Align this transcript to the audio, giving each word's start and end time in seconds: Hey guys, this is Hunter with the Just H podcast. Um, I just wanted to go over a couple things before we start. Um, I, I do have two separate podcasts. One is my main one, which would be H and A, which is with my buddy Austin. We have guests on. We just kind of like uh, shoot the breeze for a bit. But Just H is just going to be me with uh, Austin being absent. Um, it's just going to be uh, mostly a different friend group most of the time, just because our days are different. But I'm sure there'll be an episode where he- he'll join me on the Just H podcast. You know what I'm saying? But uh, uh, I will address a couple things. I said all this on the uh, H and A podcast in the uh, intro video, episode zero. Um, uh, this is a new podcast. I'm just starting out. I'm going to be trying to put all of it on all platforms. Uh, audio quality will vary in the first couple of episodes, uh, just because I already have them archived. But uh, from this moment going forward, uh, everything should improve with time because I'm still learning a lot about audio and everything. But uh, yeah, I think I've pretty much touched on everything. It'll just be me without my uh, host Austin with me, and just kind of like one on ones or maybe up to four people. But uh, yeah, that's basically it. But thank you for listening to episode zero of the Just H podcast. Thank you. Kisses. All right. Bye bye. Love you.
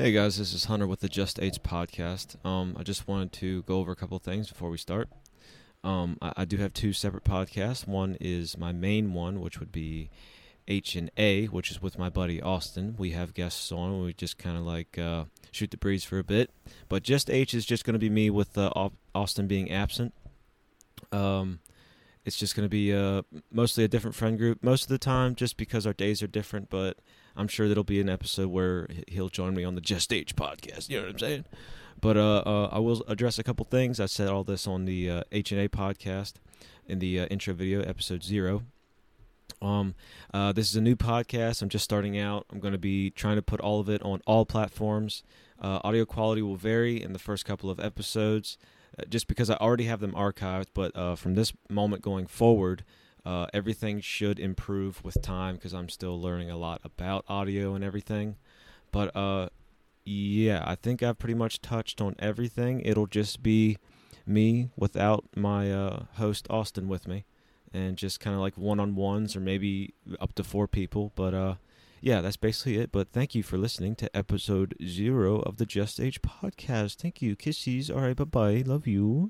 Hey 0.00 0.12
guys, 0.12 0.38
this 0.38 0.54
is 0.54 0.66
Hunter 0.66 0.86
with 0.86 1.00
the 1.00 1.08
Just 1.08 1.42
H 1.42 1.60
podcast. 1.60 2.36
Um, 2.46 2.76
I 2.78 2.84
just 2.84 3.08
wanted 3.08 3.32
to 3.32 3.64
go 3.64 3.78
over 3.78 3.90
a 3.90 3.96
couple 3.96 4.16
things 4.20 4.48
before 4.48 4.70
we 4.70 4.78
start. 4.78 5.08
Um, 5.82 6.18
I, 6.22 6.32
I 6.36 6.44
do 6.44 6.56
have 6.58 6.72
two 6.72 6.92
separate 6.92 7.24
podcasts. 7.24 7.84
One 7.84 8.16
is 8.20 8.56
my 8.56 8.70
main 8.70 9.12
one, 9.12 9.40
which 9.40 9.58
would 9.58 9.72
be 9.72 10.10
H 10.68 10.94
and 10.94 11.10
A, 11.16 11.46
which 11.46 11.72
is 11.72 11.82
with 11.82 11.98
my 11.98 12.10
buddy 12.10 12.40
Austin. 12.40 12.94
We 12.96 13.10
have 13.10 13.34
guests 13.34 13.72
on. 13.72 14.04
We 14.04 14.12
just 14.14 14.38
kind 14.38 14.56
of 14.56 14.62
like 14.62 14.96
uh, 14.96 15.24
shoot 15.50 15.72
the 15.72 15.76
breeze 15.76 16.04
for 16.04 16.20
a 16.20 16.24
bit. 16.24 16.52
But 16.88 17.02
Just 17.02 17.28
H 17.28 17.52
is 17.52 17.66
just 17.66 17.84
going 17.84 17.94
to 17.94 17.98
be 17.98 18.08
me 18.08 18.30
with 18.30 18.56
uh, 18.56 18.70
Austin 19.16 19.48
being 19.48 19.68
absent. 19.68 20.14
Um, 21.10 21.58
it's 22.28 22.36
just 22.36 22.54
going 22.54 22.64
to 22.64 22.70
be 22.70 22.94
uh, 22.94 23.22
mostly 23.50 23.82
a 23.82 23.88
different 23.88 24.14
friend 24.14 24.38
group 24.38 24.62
most 24.62 24.82
of 24.84 24.88
the 24.88 24.98
time, 24.98 25.34
just 25.34 25.56
because 25.56 25.84
our 25.86 25.92
days 25.92 26.22
are 26.22 26.28
different. 26.28 26.70
But 26.70 26.98
I'm 27.36 27.48
sure 27.48 27.66
there'll 27.66 27.82
be 27.82 28.00
an 28.00 28.08
episode 28.08 28.48
where 28.48 28.86
he- 28.88 29.04
he'll 29.14 29.28
join 29.28 29.54
me 29.54 29.64
on 29.64 29.74
the 29.74 29.80
Just 29.80 30.12
H 30.12 30.36
podcast. 30.36 30.88
You 30.88 30.98
know 30.98 31.06
what 31.06 31.12
I'm 31.14 31.18
saying? 31.18 31.44
But 32.00 32.16
uh, 32.16 32.42
uh, 32.46 32.68
I 32.70 32.78
will 32.78 33.02
address 33.08 33.40
a 33.40 33.42
couple 33.42 33.64
things. 33.64 33.98
I 33.98 34.06
said 34.06 34.28
all 34.28 34.44
this 34.44 34.68
on 34.68 34.84
the 34.84 35.10
uh, 35.10 35.22
H 35.32 35.50
and 35.50 35.60
A 35.60 35.68
podcast 35.68 36.34
in 36.86 37.00
the 37.00 37.18
uh, 37.20 37.26
intro 37.26 37.54
video, 37.54 37.82
episode 37.82 38.22
zero. 38.22 38.62
Um, 39.60 39.94
uh, 40.32 40.52
this 40.52 40.70
is 40.70 40.76
a 40.76 40.80
new 40.80 40.94
podcast. 40.94 41.62
I'm 41.62 41.68
just 41.68 41.84
starting 41.84 42.16
out. 42.18 42.46
I'm 42.52 42.60
going 42.60 42.72
to 42.72 42.78
be 42.78 43.10
trying 43.10 43.36
to 43.36 43.42
put 43.42 43.60
all 43.60 43.80
of 43.80 43.88
it 43.88 44.00
on 44.02 44.20
all 44.26 44.46
platforms. 44.46 45.24
Uh, 45.60 45.80
audio 45.82 46.04
quality 46.04 46.42
will 46.42 46.54
vary 46.56 47.02
in 47.02 47.12
the 47.12 47.18
first 47.18 47.44
couple 47.44 47.68
of 47.68 47.80
episodes, 47.80 48.56
uh, 48.56 48.62
just 49.08 49.28
because 49.28 49.50
I 49.50 49.54
already 49.56 49.84
have 49.84 50.00
them 50.00 50.12
archived. 50.12 50.68
But 50.74 50.94
uh, 50.96 51.16
from 51.16 51.34
this 51.34 51.52
moment 51.68 52.02
going 52.02 52.26
forward, 52.26 52.84
uh, 53.24 53.46
everything 53.52 54.00
should 54.00 54.38
improve 54.38 55.04
with 55.04 55.20
time 55.22 55.56
because 55.56 55.74
I'm 55.74 55.88
still 55.88 56.20
learning 56.20 56.50
a 56.50 56.56
lot 56.56 56.80
about 56.84 57.24
audio 57.28 57.74
and 57.74 57.84
everything. 57.84 58.36
But 58.90 59.14
uh, 59.14 59.48
yeah, 60.04 60.62
I 60.66 60.74
think 60.74 61.02
I've 61.02 61.18
pretty 61.18 61.34
much 61.34 61.60
touched 61.60 62.00
on 62.00 62.14
everything. 62.18 62.80
It'll 62.80 63.06
just 63.06 63.42
be 63.42 63.76
me 64.26 64.70
without 64.76 65.24
my 65.36 65.70
uh, 65.70 66.04
host 66.14 66.46
Austin 66.48 66.88
with 66.88 67.06
me, 67.06 67.24
and 67.72 67.96
just 67.96 68.20
kind 68.20 68.34
of 68.34 68.40
like 68.40 68.56
one 68.56 68.80
on 68.80 68.94
ones 68.94 69.36
or 69.36 69.40
maybe 69.40 69.94
up 70.20 70.34
to 70.36 70.44
four 70.44 70.66
people. 70.66 71.12
But 71.14 71.34
uh, 71.34 71.54
yeah, 72.00 72.20
that's 72.20 72.36
basically 72.36 72.78
it. 72.78 72.92
But 72.92 73.12
thank 73.12 73.34
you 73.34 73.42
for 73.42 73.58
listening 73.58 73.96
to 73.96 74.16
episode 74.16 74.74
zero 74.84 75.40
of 75.40 75.56
the 75.56 75.66
Just 75.66 76.00
H 76.00 76.22
podcast. 76.22 76.96
Thank 76.96 77.20
you. 77.22 77.36
Kisses. 77.36 77.90
All 77.90 78.00
right. 78.00 78.16
Bye 78.16 78.24
bye. 78.24 78.62
Love 78.64 78.86
you. 78.86 79.26